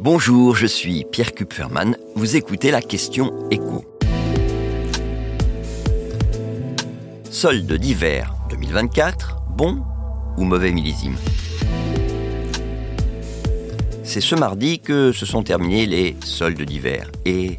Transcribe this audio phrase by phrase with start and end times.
[0.00, 1.96] Bonjour, je suis Pierre Kupferman.
[2.16, 3.84] Vous écoutez la question écho.
[7.30, 9.82] Solde d'hiver 2024, bon
[10.36, 11.16] ou mauvais millésime?
[14.02, 17.58] C'est ce mardi que se sont terminés les soldes d'hiver et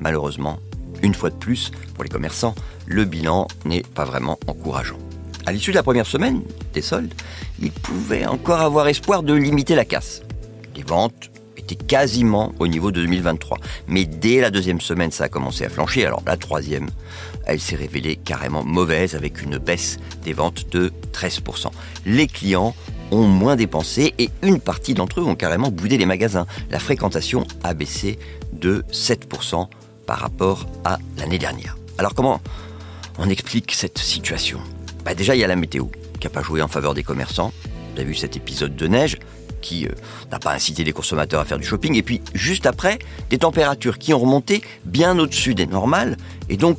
[0.00, 0.60] malheureusement,
[1.02, 2.54] une fois de plus, pour les commerçants,
[2.86, 4.98] le bilan n'est pas vraiment encourageant.
[5.44, 6.42] À l'issue de la première semaine
[6.72, 7.14] des soldes,
[7.60, 10.22] ils pouvaient encore avoir espoir de limiter la casse.
[10.74, 11.30] Les ventes
[11.76, 13.58] quasiment au niveau de 2023.
[13.86, 16.04] Mais dès la deuxième semaine, ça a commencé à flancher.
[16.04, 16.88] Alors la troisième,
[17.46, 21.70] elle s'est révélée carrément mauvaise avec une baisse des ventes de 13%.
[22.06, 22.74] Les clients
[23.10, 26.46] ont moins dépensé et une partie d'entre eux ont carrément boudé les magasins.
[26.70, 28.18] La fréquentation a baissé
[28.52, 29.68] de 7%
[30.06, 31.76] par rapport à l'année dernière.
[31.98, 32.40] Alors comment
[33.18, 34.60] on explique cette situation?
[35.04, 35.86] Bah Déjà, il y a la météo
[36.20, 37.52] qui n'a pas joué en faveur des commerçants.
[37.64, 39.18] Vous avez vu cet épisode de neige
[39.60, 39.90] qui euh,
[40.30, 41.94] n'a pas incité les consommateurs à faire du shopping.
[41.94, 42.98] Et puis, juste après,
[43.30, 46.16] des températures qui ont remonté bien au-dessus des normales
[46.48, 46.78] et donc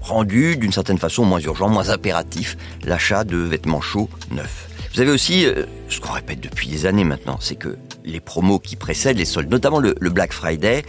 [0.00, 4.68] rendu d'une certaine façon moins urgent, moins impératif l'achat de vêtements chauds neufs.
[4.94, 8.58] Vous avez aussi euh, ce qu'on répète depuis des années maintenant, c'est que les promos
[8.58, 10.84] qui précèdent les soldes, notamment le, Black Friday,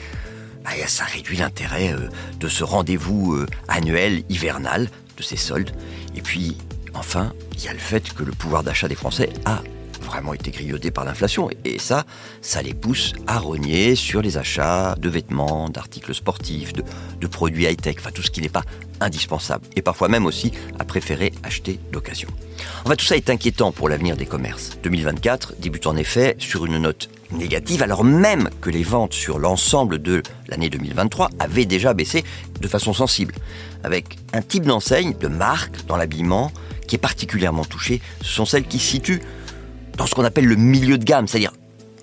[0.63, 2.07] bah, ça réduit l'intérêt euh,
[2.39, 5.71] de ce rendez-vous annuel hivernal de ces soldes.
[6.15, 6.57] Et puis,
[6.93, 9.61] enfin, il y a le fait que le pouvoir d'achat des Français a
[10.11, 11.49] vraiment été grignotés par l'inflation.
[11.63, 12.03] Et ça,
[12.41, 17.95] ça les pousse à rogner sur les achats de vêtements, d'articles sportifs, de, produits high-tech,
[17.99, 18.63] enfin tout ce qui n'est pas
[18.99, 19.65] indispensable.
[19.75, 22.27] Et parfois même aussi à préférer acheter d'occasion.
[22.83, 24.77] Enfin, tout ça est inquiétant pour l'avenir des commerces.
[24.83, 29.99] 2024 débute en effet sur une note négative, alors même que les ventes sur l'ensemble
[29.99, 32.25] de l'année 2023 avaient déjà baissé
[32.59, 33.33] de façon sensible,
[33.85, 36.51] avec un type d'enseigne, de marque dans l'habillement
[36.87, 38.01] qui est particulièrement touché.
[38.21, 39.21] Ce sont celles qui situent
[40.01, 41.51] dans ce qu'on appelle le milieu de gamme, c'est-à-dire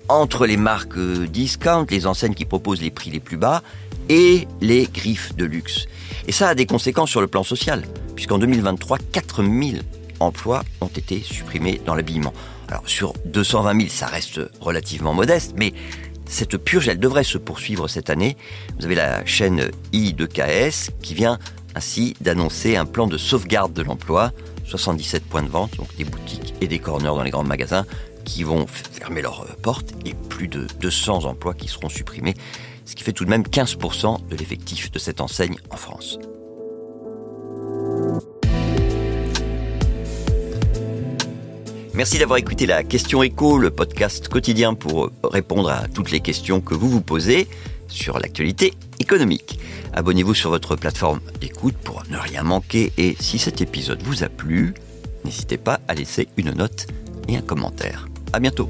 [0.07, 3.61] entre les marques euh, discount, les enseignes qui proposent les prix les plus bas,
[4.07, 5.85] et les griffes de luxe.
[6.25, 7.83] Et ça a des conséquences sur le plan social,
[8.15, 9.81] puisqu'en 2023, 4000
[10.21, 12.31] emplois ont été supprimés dans l'habillement.
[12.69, 15.73] Alors sur 220 000, ça reste relativement modeste, mais
[16.25, 18.37] cette purge, elle devrait se poursuivre cette année.
[18.79, 21.37] Vous avez la chaîne I2KS qui vient
[21.75, 24.31] ainsi d'annoncer un plan de sauvegarde de l'emploi
[24.69, 27.85] 77 points de vente, donc des boutiques et des corners dans les grands magasins
[28.23, 32.35] qui vont fermer leurs euh, portes et plus de 200 emplois qui seront supprimés,
[32.85, 36.19] ce qui fait tout de même 15% de l'effectif de cette enseigne en France.
[41.95, 46.21] Merci d'avoir écouté la question écho, le podcast quotidien pour euh, répondre à toutes les
[46.21, 47.47] questions que vous vous posez
[47.87, 48.73] sur l'actualité
[49.93, 54.29] Abonnez-vous sur votre plateforme d'écoute pour ne rien manquer et si cet épisode vous a
[54.29, 54.73] plu,
[55.25, 56.87] n'hésitez pas à laisser une note
[57.27, 58.07] et un commentaire.
[58.33, 58.69] À bientôt.